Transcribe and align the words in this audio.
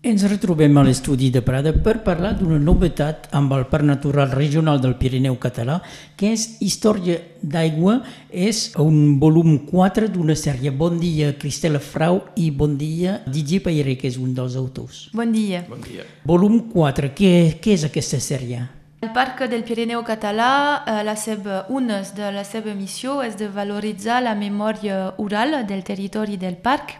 Ens 0.00 0.22
retrobem 0.30 0.76
a 0.78 0.84
l'estudi 0.86 1.26
de 1.34 1.40
Prada 1.42 1.72
per 1.74 1.96
parlar 2.06 2.36
d'una 2.38 2.60
novetat 2.62 3.24
amb 3.34 3.50
el 3.56 3.64
Parc 3.66 3.82
Natural 3.82 4.30
Regional 4.30 4.78
del 4.78 4.94
Pirineu 4.94 5.34
Català, 5.42 5.80
que 6.14 6.30
és 6.36 6.44
Història 6.62 7.16
d'aigua, 7.42 7.96
és 8.30 8.76
un 8.78 9.18
volum 9.18 9.56
4 9.66 10.06
d'una 10.14 10.36
sèrie. 10.38 10.70
Bon 10.70 11.00
dia, 11.02 11.32
Cristela 11.34 11.80
Frau, 11.82 12.20
i 12.38 12.52
bon 12.54 12.76
dia, 12.78 13.16
Didier 13.26 13.58
Pairé, 13.64 13.96
que 13.98 14.06
és 14.06 14.20
un 14.22 14.30
dels 14.38 14.54
autors. 14.54 15.08
Bon 15.18 15.34
dia. 15.34 15.64
Bon 15.66 15.82
dia. 15.82 16.06
Volum 16.22 16.60
4, 16.70 17.10
què, 17.18 17.32
què 17.58 17.74
és 17.74 17.88
aquesta 17.90 18.22
sèrie? 18.22 18.62
El 19.02 19.10
Parc 19.14 19.42
del 19.50 19.66
Pirineu 19.66 20.06
Català, 20.06 20.52
eh, 20.86 21.02
la 21.02 21.16
seva, 21.18 21.64
una 21.74 22.04
de 22.14 22.30
la 22.38 22.46
seva 22.46 22.70
missió 22.78 23.18
és 23.26 23.34
de 23.34 23.50
valoritzar 23.50 24.22
la 24.22 24.38
memòria 24.38 25.16
oral 25.18 25.64
del 25.66 25.82
territori 25.82 26.38
del 26.38 26.54
parc 26.54 26.94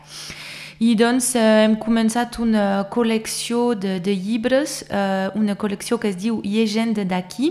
i 0.79 0.93
doncs 0.95 1.33
eh, 1.35 1.43
hem 1.65 1.75
començat 1.83 2.39
una 2.39 2.85
col·lecció 2.93 3.73
de, 3.75 3.97
de 3.99 4.13
llibres, 4.15 4.85
eh, 4.87 5.27
una 5.35 5.57
col·lecció 5.59 5.99
que 5.99 6.13
es 6.13 6.19
diu 6.21 6.39
Llegenda 6.45 7.03
d'aquí. 7.03 7.51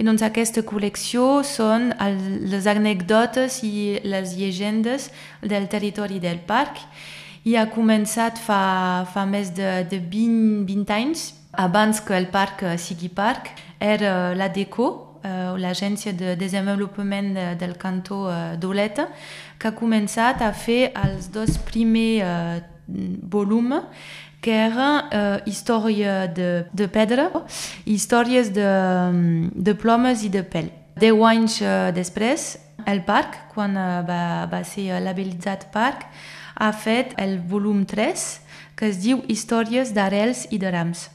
I 0.00 0.04
doncs 0.04 0.20
aquesta 0.24 0.60
col·lecció 0.68 1.40
són 1.44 1.90
el, 2.00 2.18
les 2.52 2.68
anècdotes 2.68 3.62
i 3.64 4.00
les 4.04 4.36
llegendes 4.36 5.08
del 5.40 5.68
territori 5.72 6.20
del 6.20 6.40
parc. 6.44 6.84
I 7.48 7.56
ha 7.56 7.64
començat 7.72 8.36
fa, 8.36 9.08
fa 9.08 9.24
més 9.24 9.54
de, 9.56 9.80
de 9.88 9.96
20, 9.96 10.66
20 10.68 10.96
anys, 11.00 11.30
abans 11.56 12.04
que 12.04 12.12
el 12.16 12.28
parc 12.28 12.66
sigui 12.76 13.08
parc, 13.08 13.54
era 13.80 14.34
la 14.36 14.52
DECO, 14.52 15.09
l'agència 15.60 16.12
de 16.16 16.34
desenvolupament 16.40 17.34
de, 17.36 17.46
del 17.60 17.76
cantó 17.78 18.24
eh, 18.30 18.56
d'Oleta, 18.60 19.08
que 19.58 19.68
ha 19.68 19.76
començat 19.76 20.42
a 20.42 20.52
fer 20.56 20.92
els 20.96 21.30
dos 21.32 21.58
primers 21.68 22.24
eh, 22.24 22.62
volums 23.30 23.84
que 24.40 24.56
eren 24.56 25.12
eh, 25.12 25.40
història 25.46 26.26
de, 26.26 26.64
de 26.72 26.88
pedra 26.88 27.28
històries 27.84 28.50
de, 28.56 28.70
de 29.52 29.76
plomes 29.76 30.24
i 30.24 30.32
de 30.32 30.42
pèl. 30.42 30.72
Deu 31.00 31.24
anys 31.28 31.60
eh, 31.62 31.92
després, 31.96 32.56
el 32.88 33.04
parc, 33.04 33.36
quan 33.54 33.76
eh, 33.76 33.88
va, 34.08 34.46
va 34.50 34.64
ser 34.64 35.00
label·litzat 35.04 35.68
parc, 35.74 36.08
ha 36.60 36.72
fet 36.72 37.14
el 37.20 37.38
volum 37.40 37.84
3, 37.88 38.26
que 38.76 38.88
es 38.88 39.00
diu 39.00 39.22
Històries 39.28 39.94
d'arrels 39.96 40.46
i 40.52 40.58
de 40.60 40.72
rams. 40.72 41.08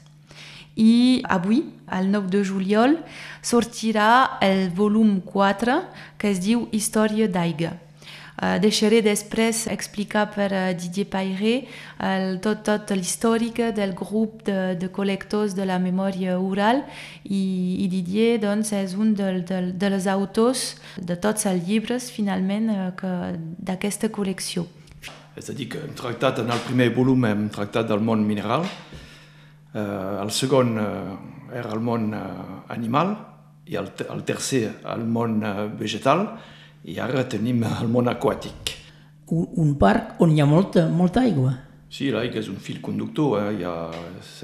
I 0.76 1.22
avui, 1.32 1.64
el 1.92 2.10
9 2.12 2.28
de 2.30 2.44
juliol, 2.44 2.98
sortirà 3.40 4.38
el 4.44 4.68
volum 4.76 5.20
4, 5.24 5.80
que 6.20 6.30
es 6.34 6.42
diu 6.44 6.68
Història 6.72 7.28
d'aigua. 7.32 7.72
Uh, 8.36 8.58
deixaré 8.60 8.98
després 9.00 9.62
explicar 9.72 10.26
per 10.34 10.50
uh, 10.52 10.74
Didier 10.76 11.06
Pairé 11.08 11.54
el, 12.04 12.34
tot, 12.44 12.66
tot 12.68 12.90
l'històric 12.92 13.62
del 13.72 13.94
grup 13.96 14.42
de, 14.44 14.74
de 14.76 14.90
col·lectors 14.92 15.54
de 15.56 15.64
la 15.64 15.78
memòria 15.80 16.34
oral 16.36 16.82
i, 17.24 17.40
i 17.80 17.86
Didier 17.88 18.36
doncs, 18.42 18.74
és 18.76 18.92
un 18.92 19.14
del, 19.16 19.40
del, 19.48 19.70
dels 19.80 20.04
autors 20.12 20.66
de 21.00 21.16
tots 21.16 21.48
els 21.48 21.64
llibres 21.64 22.10
finalment 22.12 22.68
uh, 22.74 23.32
d'aquesta 23.56 24.12
col·lecció. 24.12 24.66
És 25.32 25.48
a 25.48 25.56
dir, 25.56 25.70
que 25.72 25.80
hem 25.80 25.96
tractat 25.96 26.44
en 26.44 26.52
el 26.52 26.60
primer 26.68 26.90
volum 26.92 27.24
hem 27.24 27.48
tractat 27.56 27.88
del 27.88 28.04
món 28.04 28.20
mineral, 28.28 28.68
eh, 29.76 30.22
el 30.22 30.32
segon 30.32 30.76
eh, 30.80 31.58
era 31.60 31.72
el 31.74 31.82
món 31.84 32.12
eh, 32.14 32.22
animal 32.74 33.14
i 33.66 33.76
el, 33.76 33.90
el 34.08 34.24
tercer 34.24 34.64
el 34.94 35.04
món 35.10 35.42
eh, 35.44 35.54
vegetal 35.78 36.26
i 36.86 36.98
ara 37.02 37.26
tenim 37.28 37.64
el 37.66 37.90
món 37.90 38.08
aquàtic. 38.10 38.74
Un, 39.34 39.46
un 39.62 39.72
parc 39.78 40.20
on 40.22 40.32
hi 40.32 40.42
ha 40.42 40.46
molta, 40.46 40.86
molta 40.88 41.24
aigua. 41.26 41.54
Sí, 41.90 42.10
l'aigua 42.14 42.40
és 42.42 42.50
un 42.50 42.58
fil 42.62 42.78
conductor, 42.82 43.40
eh? 43.40 43.56
hi 43.58 43.64
ha, 43.66 43.74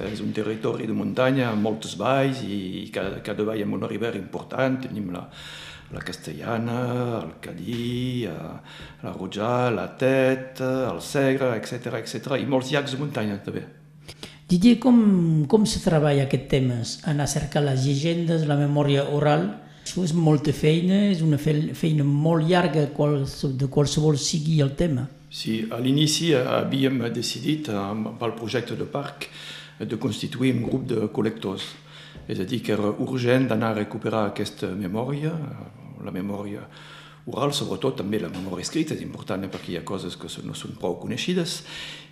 és 0.08 0.22
un 0.22 0.32
territori 0.34 0.86
de 0.88 0.94
muntanya 0.96 1.50
amb 1.50 1.66
moltes 1.66 1.94
valls 1.98 2.42
i 2.46 2.88
cada, 2.94 3.20
cada 3.22 3.46
vall 3.46 3.62
amb 3.62 3.78
una 3.78 3.90
ribera 3.90 4.18
important. 4.18 4.80
Tenim 4.86 5.10
la, 5.14 5.24
la 5.92 6.02
Castellana, 6.06 6.78
el 7.20 7.36
Cadí, 7.44 8.24
la 8.26 9.14
Rojà, 9.14 9.70
la 9.74 9.86
Tet, 9.98 10.62
el 10.62 11.02
Segre, 11.04 11.52
etc 11.58 12.00
etc 12.00 12.40
i 12.40 12.48
molts 12.48 12.72
llacs 12.74 12.96
de 12.96 13.02
muntanya 13.02 13.38
també. 13.44 13.66
Didier, 14.52 14.76
com, 14.76 15.46
com 15.48 15.62
se 15.64 15.78
treballa 15.80 16.26
aquest 16.26 16.42
tema? 16.50 16.74
Anar 17.08 17.24
a 17.24 17.30
cercar 17.30 17.62
les 17.64 17.86
llegendes, 17.86 18.42
la 18.44 18.58
memòria 18.58 19.06
oral? 19.16 19.46
Això 19.80 20.02
és 20.04 20.12
molta 20.12 20.52
feina, 20.52 20.98
és 21.08 21.22
una 21.24 21.38
feina 21.40 22.04
molt 22.04 22.44
llarga 22.50 22.82
de 22.84 23.68
qualsevol 23.72 24.18
sigui 24.20 24.58
el 24.60 24.74
tema. 24.76 25.06
Sí, 25.32 25.62
a 25.72 25.78
l'inici 25.80 26.34
havíem 26.36 27.00
decidit 27.16 27.70
amb 27.72 28.20
el 28.20 28.36
projecte 28.36 28.76
de 28.76 28.84
parc 28.84 29.30
de 29.80 29.96
constituir 29.96 30.52
un 30.58 30.66
grup 30.68 30.84
de 30.90 31.08
col·lectors. 31.08 31.64
És 32.28 32.44
a 32.44 32.44
dir, 32.44 32.60
que 32.60 32.76
era 32.76 32.92
urgent 33.06 33.48
d'anar 33.48 33.72
a 33.72 33.78
recuperar 33.80 34.26
aquesta 34.26 34.68
memòria, 34.76 35.32
la 36.04 36.12
memòria 36.12 36.68
oral, 37.30 37.52
sobretot 37.54 38.00
també 38.00 38.18
la 38.18 38.30
memòria 38.32 38.64
escrita, 38.66 38.96
és 38.96 39.02
important 39.04 39.44
perquè 39.50 39.72
hi 39.72 39.76
ha 39.78 39.84
coses 39.86 40.16
que 40.18 40.30
no 40.46 40.56
són 40.58 40.74
prou 40.80 40.96
coneixides, 40.98 41.60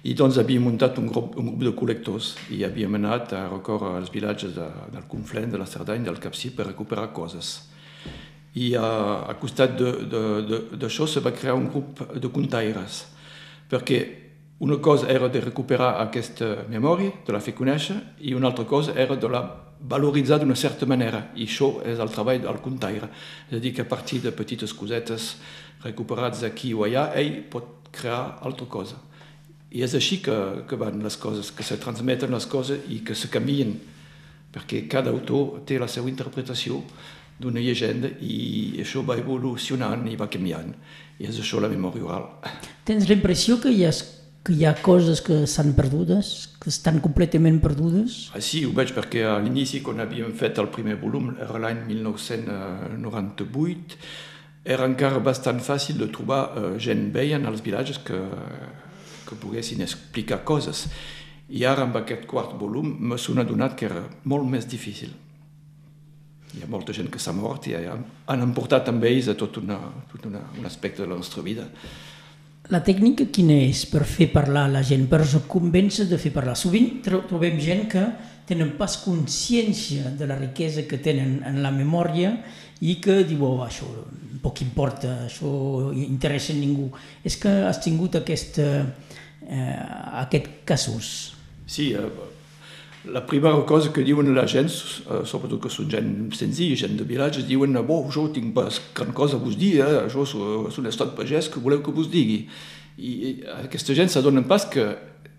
i 0.07 0.15
doncs 0.15 0.39
havíem 0.39 0.63
muntat 0.65 0.99
un 1.03 1.09
grup, 1.11 1.35
un 1.41 1.51
grup 1.51 1.65
de 1.67 1.75
col·lectors 1.77 2.35
i 2.55 2.63
havíem 2.65 2.95
anat 3.01 3.35
a 3.37 3.43
recórrer 3.51 3.97
als 3.99 4.13
vilatges 4.15 4.55
de, 4.55 4.69
del 4.95 5.09
Conflent, 5.11 5.51
de 5.53 5.61
la 5.61 5.67
Cerdanya, 5.67 6.07
del 6.09 6.21
Capcí, 6.23 6.53
per 6.55 6.69
recuperar 6.71 7.11
coses. 7.17 7.69
I 8.55 8.73
a, 8.79 8.87
a 9.31 9.35
costat 9.39 9.77
d'això 9.77 11.07
se 11.07 11.23
va 11.23 11.35
crear 11.35 11.59
un 11.59 11.69
grup 11.71 12.01
de 12.15 12.31
contaires, 12.31 13.05
perquè 13.71 14.01
una 14.61 14.77
cosa 14.77 15.09
era 15.09 15.29
de 15.29 15.41
recuperar 15.41 15.95
aquesta 16.03 16.67
memòria, 16.69 17.13
de 17.27 17.33
la 17.33 17.41
fer 17.41 17.55
conèixer, 17.57 17.97
i 18.21 18.35
una 18.37 18.51
altra 18.51 18.67
cosa 18.69 18.95
era 18.99 19.17
de 19.17 19.29
la 19.31 19.43
valoritzar 19.81 20.39
d'una 20.41 20.57
certa 20.57 20.87
manera, 20.87 21.31
i 21.35 21.47
això 21.49 21.79
és 21.89 22.01
el 22.01 22.11
treball 22.13 22.43
del 22.45 22.61
contaire. 22.61 23.09
És 23.49 23.57
a 23.59 23.61
dir, 23.63 23.73
que 23.75 23.83
a 23.83 23.89
partir 23.89 24.21
de 24.21 24.33
petites 24.33 24.75
cosetes 24.77 25.37
recuperats 25.85 26.45
aquí 26.45 26.75
o 26.75 26.85
allà, 26.85 27.11
ell 27.17 27.41
pot 27.51 27.89
crear 27.93 28.41
altra 28.45 28.67
cosa. 28.69 28.99
I 29.71 29.85
és 29.87 29.95
així 29.95 30.19
que, 30.25 30.37
que 30.69 30.77
van 30.77 31.01
les 31.03 31.17
coses, 31.17 31.53
que 31.55 31.65
se 31.65 31.79
transmeten 31.81 32.35
les 32.35 32.47
coses 32.51 32.91
i 32.91 33.01
que 33.07 33.15
se 33.15 33.31
canvien, 33.31 33.77
perquè 34.51 34.85
cada 34.91 35.15
autor 35.15 35.63
té 35.67 35.79
la 35.79 35.89
seva 35.89 36.11
interpretació 36.11 36.83
d'una 37.41 37.63
llegenda 37.63 38.11
i 38.21 38.81
això 38.83 39.05
va 39.07 39.17
evolucionant 39.17 40.05
i 40.11 40.19
va 40.19 40.29
canviant. 40.29 40.75
I 41.21 41.29
és 41.31 41.39
això 41.41 41.61
la 41.63 41.71
memòria 41.71 42.05
oral. 42.05 42.27
Tens 42.85 43.09
l'impressió 43.09 43.61
que 43.63 43.73
hi 43.73 43.87
ha 43.87 43.93
que 44.45 44.53
hi 44.57 44.65
ha 44.65 44.75
coses 44.81 45.21
que 45.21 45.47
s'han 45.51 45.75
perdudes, 45.77 46.49
que 46.61 46.71
estan 46.73 47.01
completament 47.05 47.61
perdudes? 47.61 48.31
Ah, 48.33 48.41
sí, 48.41 48.65
ho 48.65 48.73
veig 48.77 48.93
perquè 48.97 49.25
a 49.29 49.39
l'inici, 49.43 49.83
quan 49.85 50.01
havíem 50.01 50.33
fet 50.37 50.59
el 50.63 50.69
primer 50.73 50.97
volum, 51.01 51.35
era 51.37 51.59
l'any 51.61 51.81
1998, 51.91 53.97
era 54.65 54.87
encara 54.89 55.21
bastant 55.25 55.61
fàcil 55.65 55.99
de 56.01 56.09
trobar 56.13 56.43
uh, 56.53 56.79
gent 56.81 57.13
veient 57.13 57.47
als 57.49 57.63
vilatges 57.65 57.99
que, 58.05 58.19
que 59.29 59.35
poguessin 59.41 59.83
explicar 59.85 60.45
coses. 60.45 60.89
I 61.51 61.65
ara, 61.67 61.83
amb 61.85 61.97
aquest 62.01 62.27
quart 62.31 62.55
volum, 62.61 62.95
me 63.11 63.19
s'ho 63.19 63.35
adonat 63.41 63.77
que 63.77 63.87
era 63.89 64.05
molt 64.25 64.49
més 64.49 64.69
difícil. 64.69 65.11
Hi 66.55 66.65
ha 66.65 66.71
molta 66.71 66.93
gent 66.97 67.11
que 67.11 67.19
s'ha 67.23 67.33
mort 67.33 67.67
i 67.71 67.75
han 67.77 68.43
emportat 68.43 68.89
amb 68.91 69.05
ells 69.05 69.29
a 69.31 69.35
tot, 69.39 69.57
una, 69.61 69.79
tot 70.11 70.27
una, 70.27 70.41
un 70.59 70.67
aspecte 70.67 71.03
de 71.03 71.09
la 71.09 71.19
nostra 71.19 71.43
vida. 71.43 71.67
La 72.71 72.79
tècnica 72.87 73.25
quina 73.35 73.57
és 73.67 73.81
per 73.91 74.05
fer 74.07 74.29
parlar 74.31 74.69
la 74.71 74.85
gent, 74.87 75.09
per 75.11 75.25
convèncer 75.51 76.05
de 76.07 76.19
fer 76.23 76.31
parlar? 76.31 76.55
Sovint 76.55 77.01
trobem 77.03 77.59
gent 77.59 77.89
que 77.91 78.05
tenen 78.47 78.77
pas 78.79 78.95
consciència 79.03 80.13
de 80.15 80.29
la 80.31 80.37
riquesa 80.39 80.87
que 80.87 81.01
tenen 81.03 81.41
en 81.47 81.59
la 81.65 81.73
memòria 81.75 82.31
i 82.81 83.01
que 83.03 83.25
diu, 83.27 83.43
oh, 83.47 83.65
això 83.67 83.89
poc 84.43 84.63
importa, 84.63 85.27
això 85.27 85.51
interessa 85.99 86.55
a 86.55 86.61
ningú. 86.61 86.89
És 87.27 87.37
que 87.43 87.51
has 87.67 87.83
tingut 87.83 88.15
aquest, 88.21 88.63
eh, 88.63 88.85
aquest 90.23 90.63
casos. 90.65 91.35
Sí, 91.67 91.91
eh, 91.93 92.07
la 93.05 93.25
primera 93.27 93.65
cosa 93.65 93.93
que 93.93 94.03
diuen 94.05 94.35
la 94.35 94.47
gent, 94.47 94.69
eh, 94.69 95.23
sobretot 95.25 95.63
que 95.63 95.71
són 95.73 95.89
gent 95.89 96.11
senzilla, 96.37 96.77
gent 96.77 96.99
de 96.99 97.07
vilatge, 97.09 97.47
diuen 97.49 97.79
bo, 97.87 98.03
jo 98.13 98.29
tinc 98.29 98.53
pas 98.55 98.81
gran 98.95 99.13
cosa 99.13 99.37
a 99.37 99.41
vos 99.41 99.57
dir, 99.57 99.81
eh? 99.81 100.09
jo 100.13 100.27
és 100.69 100.79
un 100.79 100.87
estat 100.87 101.15
pagès 101.17 101.49
que 101.49 101.61
voleu 101.61 101.81
que 101.83 101.93
vos 101.93 102.11
digui. 102.11 102.45
I 102.99 103.41
aquesta 103.65 103.95
gent 103.97 104.13
s'adonen 104.13 104.45
pas 104.45 104.67
que, 104.69 104.85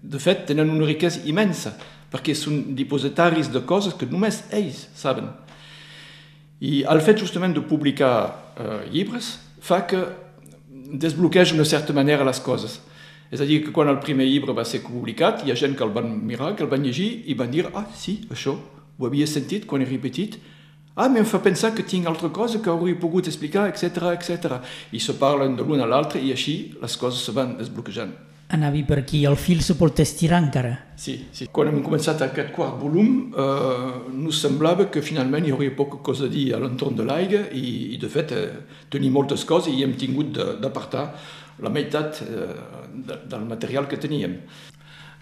de 0.02 0.20
fet, 0.20 0.48
tenen 0.48 0.74
una 0.74 0.88
riquesa 0.90 1.22
immensa, 1.30 1.76
perquè 2.12 2.34
són 2.36 2.74
dipositaris 2.76 3.52
de 3.54 3.62
coses 3.62 3.94
que 3.94 4.10
només 4.10 4.44
ells 4.52 4.88
saben. 4.98 5.30
I 6.62 6.82
el 6.90 7.02
fet 7.02 7.22
justament 7.22 7.54
de 7.54 7.62
publicar 7.62 8.16
eh, 8.58 8.90
llibres 8.90 9.38
fa 9.62 9.84
que 9.86 10.02
desbloqueja 10.92 11.54
d'una 11.54 11.66
certa 11.66 11.94
manera 11.94 12.26
les 12.26 12.42
coses. 12.42 12.80
És 13.32 13.40
a 13.40 13.48
dir, 13.48 13.62
que 13.64 13.72
quan 13.72 13.88
el 13.88 14.02
primer 14.04 14.26
llibre 14.28 14.52
va 14.52 14.66
ser 14.68 14.82
publicat, 14.84 15.46
hi 15.46 15.54
ha 15.54 15.56
gent 15.56 15.78
que 15.80 15.86
el 15.86 15.94
van 15.96 16.10
mirar, 16.28 16.52
que 16.56 16.66
el 16.66 16.72
van 16.72 16.84
llegir 16.84 17.24
i 17.32 17.36
van 17.40 17.52
dir 17.52 17.70
ah, 17.72 17.86
sí, 17.96 18.20
això, 18.30 18.58
ho 19.00 19.08
havia 19.08 19.28
sentit 19.28 19.64
quan 19.66 19.86
era 19.86 20.00
petit, 20.04 20.36
ah, 20.98 21.08
em 21.08 21.24
fa 21.26 21.40
pensar 21.40 21.72
que 21.74 21.88
tinc 21.88 22.10
altra 22.12 22.30
cosa 22.30 22.60
que 22.60 22.70
hauria 22.70 23.00
pogut 23.00 23.32
explicar, 23.32 23.70
etc 23.72 24.12
etc. 24.12 24.60
I 24.92 25.00
se 25.00 25.16
parlen 25.16 25.56
de 25.56 25.64
l'un 25.64 25.80
a 25.80 25.88
l'altre 25.88 26.20
i 26.20 26.36
així 26.36 26.76
les 26.82 26.98
coses 27.00 27.24
se 27.24 27.32
van 27.32 27.56
desbloquejant. 27.58 28.12
Anavi 28.52 28.84
per 28.84 28.98
aquí, 29.00 29.24
el 29.24 29.38
fil 29.40 29.62
se 29.64 29.78
pot 29.80 30.00
estirar 30.04 30.42
encara. 30.44 30.74
Sí, 31.00 31.14
sí. 31.32 31.48
Quan 31.56 31.70
hem 31.70 31.80
començat 31.86 32.20
aquest 32.26 32.52
quart 32.52 32.76
volum, 32.82 33.32
eh, 33.32 34.12
nos 34.12 34.42
semblava 34.44 34.90
que 34.92 35.00
finalment 35.02 35.48
hi 35.48 35.54
hauria 35.56 35.72
poca 35.72 36.02
cosa 36.04 36.26
a 36.28 36.32
dir 36.34 36.50
a 36.52 36.60
l'entorn 36.60 36.98
de 37.00 37.06
l'aigua 37.08 37.46
i, 37.56 37.96
i, 37.96 38.00
de 38.02 38.10
fet, 38.12 38.34
eh, 38.36 38.82
tenim 38.92 39.16
moltes 39.16 39.48
coses 39.48 39.72
i 39.72 39.86
hem 39.86 39.96
tingut 39.96 40.36
d'apartar 40.36 41.06
la 41.62 41.70
meitat 41.70 42.22
eh, 42.26 42.52
de, 43.08 43.18
del 43.30 43.48
material 43.48 43.88
que 43.88 44.02
teníem. 44.02 44.38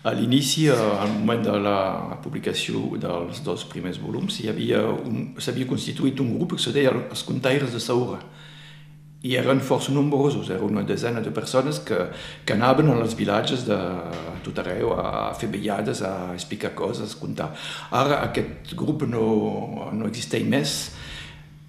A 0.03 0.13
l'inici, 0.15 0.67
eh, 0.71 0.75
al 0.75 1.11
moment 1.11 1.43
de 1.43 1.57
la 1.59 1.79
publicació 2.23 2.95
dels 2.99 3.43
dos 3.43 3.65
primers 3.67 3.99
volums, 3.99 4.39
s'havia 4.39 5.67
constituït 5.67 6.21
un 6.23 6.35
grup 6.37 6.55
que 6.55 6.63
se 6.63 6.75
deia 6.75 6.95
els 6.95 7.25
Contaires 7.27 7.75
de 7.75 7.83
Saura 7.83 8.21
i 9.19 9.33
eren 9.35 9.59
força 9.59 9.91
nombrosos, 9.91 10.47
era 10.49 10.63
una 10.63 10.85
desena 10.87 11.19
de 11.19 11.31
persones 11.35 11.81
que, 11.83 11.97
que 12.45 12.55
anaven 12.55 12.87
als 12.93 13.17
vilatges 13.19 13.65
de 13.67 13.77
tot 14.45 14.61
arreu 14.63 14.93
a 14.95 15.33
fer 15.35 15.49
bellades, 15.51 16.01
a 16.07 16.31
explicar 16.31 16.71
coses, 16.71 17.17
a 17.17 17.19
contar. 17.19 17.49
Ara 17.91 18.21
aquest 18.29 18.71
grup 18.79 19.03
no, 19.03 19.91
no 19.91 20.07
existeix 20.07 20.47
més, 20.47 20.77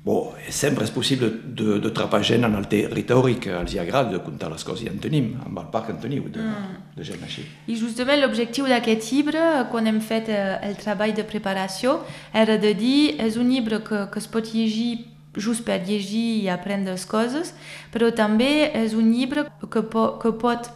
Bon, 0.03 0.33
sempre 0.49 0.87
és 0.87 0.91
possible 0.95 1.29
de, 1.29 1.77
de 1.85 1.91
trapar 1.93 2.23
gent 2.25 2.47
en 2.49 2.55
el 2.57 2.65
territori 2.73 3.35
que 3.43 3.53
els 3.53 3.75
agrada 3.77 4.15
de 4.15 4.23
contar 4.25 4.49
les 4.49 4.65
coses 4.65 4.89
en 4.89 4.97
tenim, 5.03 5.35
amb 5.45 5.61
el 5.61 5.67
parc 5.75 5.91
en 5.93 6.01
teniu 6.01 6.31
de, 6.33 6.41
mm. 6.41 6.79
de 6.97 7.05
gent 7.05 7.27
així. 7.27 7.45
I 7.69 7.77
justament 7.77 8.23
l'objectiu 8.23 8.71
d'aquest 8.71 9.11
llibre, 9.13 9.45
quan 9.69 9.91
hem 9.91 10.01
fet 10.01 10.33
eh, 10.33 10.57
el 10.65 10.79
treball 10.81 11.13
de 11.17 11.27
preparació, 11.29 11.99
era 12.33 12.57
de 12.57 12.73
dir 12.79 13.21
és 13.21 13.37
un 13.37 13.53
llibre 13.53 13.83
que, 13.85 14.07
que 14.09 14.23
es 14.23 14.31
pot 14.33 14.49
llegir 14.57 15.05
just 15.37 15.69
per 15.69 15.83
llegir 15.85 16.41
i 16.41 16.49
aprendre 16.51 16.97
les 16.97 17.05
coses, 17.07 17.53
però 17.93 18.09
també 18.17 18.71
és 18.73 18.97
un 18.97 19.13
llibre 19.13 19.51
que, 19.69 19.85
po 19.85 20.15
que 20.23 20.33
pot 20.33 20.73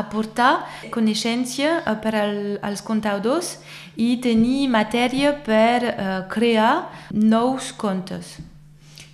aportar 0.00 0.52
coneixença 0.94 1.78
eh, 1.78 1.96
per 2.02 2.14
al, 2.18 2.36
als 2.62 2.82
comptadors 2.84 3.56
i 3.98 4.16
tenir 4.22 4.68
matèria 4.70 5.32
per 5.44 5.82
uh, 5.82 6.20
crear 6.30 6.86
nous 7.10 7.72
contes. 7.74 8.36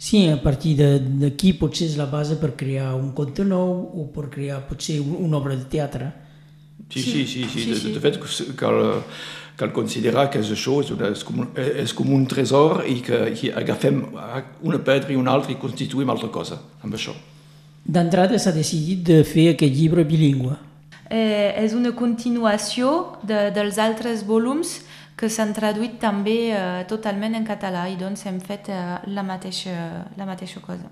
Sí, 0.04 0.26
a 0.28 0.36
partir 0.36 0.75
d'aquí 0.76 1.54
potser 1.56 1.86
és 1.88 1.94
la 1.96 2.04
base 2.04 2.36
per 2.36 2.50
crear 2.60 2.90
un 2.92 3.14
conte 3.16 3.46
nou 3.48 3.70
o 3.96 4.04
per 4.12 4.26
crear 4.28 4.58
potser 4.69 4.98
una 5.00 5.38
obra 5.38 5.56
de 5.56 5.64
teatre. 5.72 6.10
Sí, 6.90 7.00
sí, 7.00 7.25
sí, 7.25 7.46
sí. 7.48 7.48
sí, 7.48 7.75
sí. 7.75 7.88
De, 7.88 7.94
de 7.94 8.02
fet, 8.04 8.19
cal, 8.60 9.00
cal 9.56 9.72
considerar 9.72 10.26
que 10.28 10.42
això 10.42 10.76
és, 10.82 10.90
una, 10.92 11.08
és, 11.14 11.25
com, 11.25 11.46
és 11.56 11.94
com 11.96 12.12
un 12.12 12.26
tresor 12.28 12.82
i 12.90 12.98
que 13.06 13.22
i 13.32 13.54
agafem 13.56 14.02
una 14.69 14.82
pedra 14.84 15.14
i 15.14 15.16
una 15.16 15.32
altra 15.32 15.54
i 15.54 15.60
constituïm 15.62 16.12
altra 16.12 16.28
cosa 16.28 16.60
amb 16.82 17.00
això. 17.00 17.16
D'entrada 17.84 18.38
s'ha 18.40 18.52
decidit 18.52 19.02
de 19.08 19.22
fer 19.25 19.50
aquest 19.52 19.72
llibre 19.72 20.04
bilingüe. 20.08 20.56
Eh, 21.10 21.52
és 21.60 21.74
una 21.76 21.92
continuació 21.92 23.18
de, 23.22 23.50
dels 23.52 23.78
altres 23.78 24.24
volums 24.24 24.78
que 25.16 25.28
s'han 25.30 25.52
traduït 25.54 25.98
també 26.02 26.50
eh, 26.50 26.84
totalment 26.90 27.36
en 27.36 27.46
català 27.46 27.86
i 27.92 27.96
doncs 28.00 28.24
hem 28.26 28.40
fet 28.42 28.70
eh, 28.72 28.82
la, 29.06 29.22
mateixa, 29.22 29.74
la 30.16 30.26
mateixa 30.26 30.62
cosa. 30.64 30.90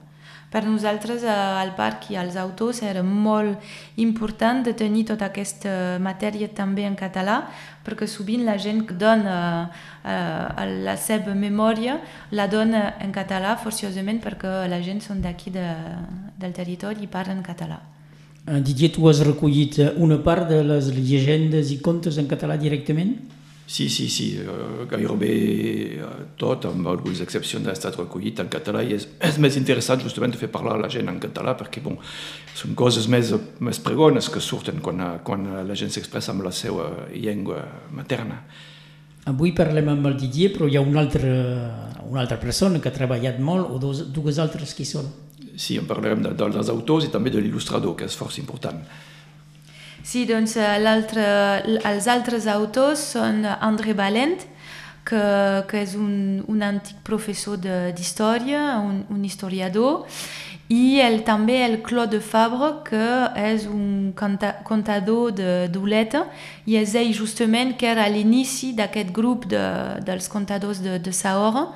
Per 0.53 0.63
nosaltres 0.67 1.25
eh, 1.25 1.33
al 1.33 1.73
parc 1.75 2.11
i 2.13 2.19
als 2.21 2.37
autors 2.37 2.83
era 2.85 3.03
molt 3.03 3.57
important 3.97 4.61
de 4.67 4.75
tenir 4.77 5.07
tota 5.09 5.31
aquesta 5.31 5.99
matèria 6.05 6.51
també 6.53 6.85
en 6.85 6.97
català 6.99 7.39
perquè 7.87 8.07
sovint 8.07 8.45
la 8.45 8.59
gent 8.61 8.85
que 8.87 8.99
dona 9.01 9.39
eh, 10.05 10.67
la 10.85 10.97
seva 11.01 11.35
memòria 11.35 11.97
la 12.37 12.47
dona 12.53 12.93
en 13.01 13.17
català 13.17 13.57
forciosament 13.57 14.21
perquè 14.21 14.69
la 14.69 14.83
gent 14.85 15.01
són 15.01 15.25
d'aquí 15.25 15.51
de, 15.57 15.67
del 16.37 16.53
territori 16.53 17.09
i 17.09 17.11
parlen 17.11 17.43
català. 17.43 17.81
Eh, 18.47 18.61
Didier, 18.61 18.91
tu 18.91 19.07
has 19.07 19.21
recollit 19.23 19.79
una 20.03 20.19
part 20.23 20.49
de 20.51 20.65
les 20.67 20.91
llegendes 20.97 21.71
i 21.71 21.79
contes 21.79 22.19
en 22.19 22.27
català 22.27 22.57
directament? 22.59 23.15
Sí, 23.73 23.87
sí, 23.89 24.09
sí, 24.11 24.27
uh, 24.43 24.83
gairebé 24.91 25.29
uh, 26.03 26.09
tot, 26.37 26.67
amb 26.69 26.91
algunes 26.91 27.23
excepcions, 27.25 27.69
ha 27.71 27.73
estat 27.73 27.95
recollit 27.97 28.43
en 28.43 28.51
català 28.53 28.83
i 28.85 28.97
és, 28.99 29.07
és 29.23 29.39
més 29.41 29.55
interessant 29.57 30.03
justament 30.03 30.35
fer 30.37 30.51
parlar 30.53 30.75
a 30.77 30.83
la 30.83 30.91
gent 30.93 31.09
en 31.09 31.21
català 31.23 31.55
perquè 31.57 31.81
bon, 31.81 31.97
són 32.59 32.75
coses 32.77 33.07
més, 33.09 33.31
més 33.65 33.81
pregones 33.81 34.29
que 34.29 34.43
surten 34.45 34.83
quan, 34.85 35.01
quan 35.25 35.47
la 35.65 35.79
gent 35.79 35.95
s'expressa 35.95 36.35
amb 36.35 36.45
la 36.45 36.53
seva 36.53 36.91
llengua 37.15 37.63
materna. 37.95 38.43
Avui 39.31 39.55
parlem 39.55 39.89
amb 39.95 40.11
el 40.11 40.19
Didier, 40.19 40.51
però 40.51 40.67
hi 40.67 40.77
ha 40.77 40.83
una 40.83 41.01
altra, 41.07 41.33
una 42.11 42.25
altra 42.27 42.41
persona 42.43 42.83
que 42.83 42.91
ha 42.91 42.97
treballat 42.97 43.39
molt, 43.39 43.71
o 43.71 43.79
dos, 43.79 44.09
dues 44.13 44.43
altres 44.43 44.75
qui 44.75 44.85
són. 44.85 45.07
Sí, 45.57 45.77
en 45.79 45.87
parlarem 45.89 46.23
de, 46.25 46.33
dels 46.39 46.71
autors 46.73 47.07
i 47.07 47.11
també 47.13 47.31
de 47.31 47.43
l'il·lustrador, 47.43 47.97
que 47.99 48.09
és 48.09 48.17
força 48.17 48.41
important. 48.41 48.79
Sí, 50.03 50.25
doncs 50.27 50.57
eh, 50.59 50.79
els 51.87 52.09
altres 52.11 52.49
autors 52.51 53.03
són 53.15 53.45
André 53.47 53.95
Balent, 53.95 54.41
que, 55.05 55.21
que 55.69 55.83
és 55.83 55.95
un, 55.99 56.43
un 56.49 56.63
antic 56.63 57.03
professor 57.07 57.59
d'història, 57.59 58.79
un, 58.83 59.03
un 59.11 59.25
historiador, 59.27 60.07
i 60.73 61.03
el, 61.05 61.21
també 61.27 61.59
el 61.67 61.81
Claude 61.85 62.21
Fabre, 62.25 62.71
que 62.87 63.07
és 63.37 63.67
un 63.69 64.13
contador 64.17 65.35
de 65.37 65.69
d'Oleta, 65.73 66.25
i 66.65 66.79
és 66.81 66.95
ell 66.97 67.13
justament 67.13 67.75
que 67.77 67.91
era 67.91 68.07
l'inici 68.09 68.73
d'aquest 68.79 69.13
grup 69.13 69.45
de, 69.51 69.63
dels 70.07 70.31
contadors 70.33 70.81
de, 70.81 70.97
de 71.03 71.13
Sahora. 71.13 71.67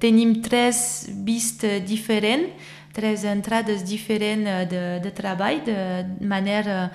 Tenim 0.00 0.38
tres 0.40 1.10
vistes 1.26 1.82
diferents, 1.84 2.74
tres 2.98 3.22
entrades 3.22 3.86
diferents 3.86 4.50
eh, 4.50 4.66
de, 4.66 4.84
de 5.04 5.14
treball, 5.14 5.62
de 5.62 5.78
manera 6.26 6.88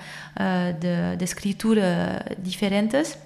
d'escriptura 1.16 1.90
de, 2.28 2.40
diferents. 2.44 3.16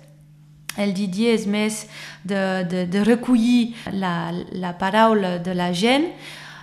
El 0.78 0.94
Didier 0.94 1.34
és 1.34 1.46
més 1.50 1.80
de, 2.22 2.42
de, 2.70 2.84
de 2.86 3.02
recollir 3.02 3.74
la, 3.98 4.30
la 4.54 4.76
paraula 4.78 5.38
de 5.42 5.56
la 5.58 5.72
gent, 5.74 6.12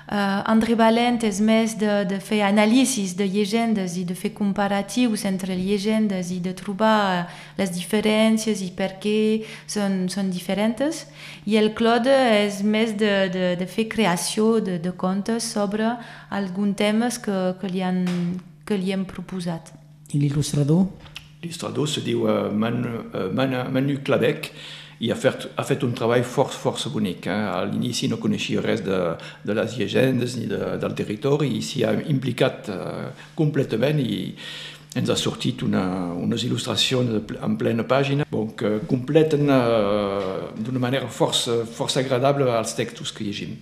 Uh, 0.05 0.43
André 0.45 0.75
Valent 0.77 1.23
és 1.25 1.39
més 1.41 1.71
de, 1.81 2.03
de 2.05 2.19
fer 2.21 2.43
anàlisis 2.45 3.15
de 3.17 3.25
llegendes 3.25 3.95
i 3.97 4.03
de 4.05 4.13
fer 4.13 4.35
comparatius 4.37 5.23
entre 5.25 5.55
llegendes 5.57 6.29
i 6.29 6.37
de 6.45 6.53
trobar 6.53 7.25
les 7.57 7.73
diferències 7.73 8.61
i 8.61 8.69
per 8.77 8.91
què 9.01 9.17
són, 9.65 10.03
són 10.13 10.29
diferents. 10.29 11.07
I 11.49 11.57
el 11.57 11.71
Claude 11.73 12.13
és 12.43 12.61
més 12.61 12.93
de, 13.01 13.15
de, 13.33 13.49
de 13.57 13.65
fer 13.65 13.87
creació 13.89 14.59
de, 14.61 14.77
de 14.77 14.93
contes 14.93 15.49
sobre 15.57 15.95
alguns 16.29 16.77
temes 16.77 17.17
que, 17.17 17.41
que, 17.57 17.73
li, 17.73 17.81
han, 17.81 18.05
que 18.61 18.77
li 18.77 18.93
hem 18.93 19.09
proposat. 19.09 19.73
I 20.13 20.21
l'il·lustrador? 20.21 20.85
L'il·lustrador 21.41 21.89
se 21.89 22.05
diu 22.05 22.27
uh, 22.29 22.51
Manu, 22.53 23.07
uh, 23.09 23.27
Manu, 23.33 23.65
Manu 23.73 23.97
Clavec, 24.05 24.53
i 24.99 25.11
ha 25.11 25.17
fet, 25.19 25.49
ha 25.55 25.65
fet 25.67 25.83
un 25.83 25.93
treball 25.95 26.23
força, 26.23 26.59
força 26.61 26.91
bonic. 26.93 27.27
Eh? 27.27 27.35
A 27.35 27.63
l'inici 27.67 28.07
no 28.11 28.19
coneixia 28.21 28.63
res 28.63 28.83
de, 28.85 28.99
de 29.43 29.57
les 29.57 29.75
llegendes 29.79 30.37
ni 30.39 30.47
de, 30.51 30.77
del 30.81 30.95
territori 30.95 31.51
i 31.57 31.61
s'hi 31.65 31.83
ha 31.83 31.91
implicat 32.11 32.71
uh, 32.71 33.11
completament 33.35 33.99
i 33.99 34.19
ens 34.95 35.11
ha 35.11 35.17
sortit 35.19 35.65
una, 35.67 35.83
unes 36.15 36.45
il·lustracions 36.47 37.33
en 37.35 37.57
plena 37.59 37.83
pàgina 37.83 38.27
bon, 38.31 38.53
que 38.55 38.77
completen 38.87 39.51
uh, 39.51 40.45
d'una 40.55 40.79
manera 40.79 41.11
força, 41.11 41.63
força 41.67 41.99
agradable 41.99 42.47
els 42.55 42.77
textos 42.77 43.11
que 43.11 43.27
llegim. 43.27 43.57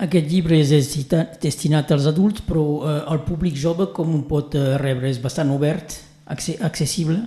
Aquest 0.00 0.30
llibre 0.30 0.56
és 0.56 0.70
destinat 0.70 1.90
als 1.92 2.06
adults, 2.08 2.46
però 2.46 2.62
uh, 2.78 2.94
el 3.10 3.24
públic 3.26 3.58
jove 3.58 3.90
com 3.96 4.14
ho 4.14 4.22
pot 4.30 4.54
rebre? 4.80 5.10
És 5.10 5.18
bastant 5.20 5.50
obert, 5.52 5.98
accessible? 6.30 7.18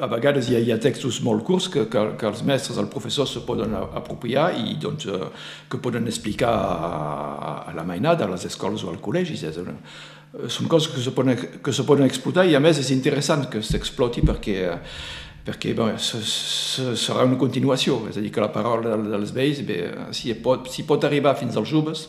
A 0.00 0.06
vegades 0.10 0.48
hi 0.50 0.56
ha, 0.56 0.62
hi 0.62 0.72
ha 0.74 0.78
textos 0.82 1.20
molt 1.22 1.44
curts 1.46 1.68
que, 1.70 1.84
que, 1.90 2.02
que 2.18 2.26
els 2.28 2.42
mestres, 2.46 2.78
el 2.78 2.90
professor 2.90 3.28
se 3.30 3.42
poden 3.46 3.74
apropiar 3.74 4.50
i 4.58 4.76
doncs, 4.80 5.06
que 5.70 5.80
poden 5.82 6.06
explicar 6.10 6.52
a, 6.54 7.54
a 7.70 7.74
la 7.76 7.86
mainada, 7.86 8.26
a 8.26 8.32
les 8.32 8.46
escoles 8.50 8.84
o 8.84 8.90
al 8.92 9.00
col·legi. 9.02 9.38
És 9.38 9.58
una, 9.62 9.76
són 10.50 10.70
coses 10.70 10.90
que 10.92 11.02
se, 11.02 11.12
poden, 11.14 11.38
que 11.62 11.74
se 11.74 11.84
poden 11.86 12.08
explotar 12.08 12.46
i 12.48 12.56
a 12.56 12.62
més 12.62 12.80
és 12.82 12.90
interessant 12.94 13.46
que 13.50 13.62
s'exploti 13.62 14.24
perquè, 14.26 14.56
perquè 15.46 15.74
bé, 15.78 15.92
se, 16.02 16.22
se, 16.26 16.94
serà 16.98 17.26
una 17.28 17.38
continuació, 17.40 18.00
és 18.10 18.18
a 18.18 18.24
dir, 18.24 18.32
que 18.34 18.42
la 18.42 18.50
paraula 18.54 18.98
dels 18.98 19.34
vells, 19.36 19.62
bé, 19.66 19.78
si, 20.16 20.34
pot, 20.42 20.70
si 20.72 20.86
pot 20.88 21.06
arribar 21.06 21.36
fins 21.38 21.58
als 21.60 21.70
joves, 21.70 22.08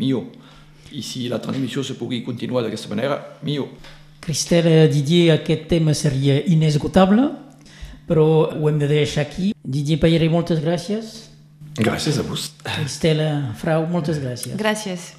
millor. 0.00 0.30
I 0.96 1.02
si 1.02 1.26
la 1.28 1.40
transmissió 1.42 1.82
se 1.84 1.96
pugui 1.98 2.22
continuar 2.24 2.62
d'aquesta 2.64 2.92
manera, 2.92 3.18
millor. 3.44 3.72
Cristela 4.26 4.88
Didier, 4.90 5.30
aquest 5.36 5.68
tema 5.70 5.92
seria 5.94 6.40
inesgotable, 6.50 7.28
però 8.08 8.24
ho 8.50 8.66
hem 8.66 8.80
de 8.80 8.88
deixar 8.90 9.22
aquí. 9.22 9.52
Didier 9.62 10.00
Payere, 10.02 10.26
moltes 10.32 10.58
gràcies. 10.64 11.12
Gràcies 11.78 12.18
a 12.18 12.24
vos. 12.26 12.48
Cristela 12.64 13.28
Frau, 13.60 13.86
moltes 13.86 14.18
gràcies. 14.18 14.56
Gràcies. 14.58 15.12